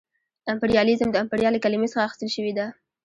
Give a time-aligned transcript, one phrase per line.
[0.51, 2.65] امپریالیزم د امپریال له کلمې څخه اخیستل شوې ده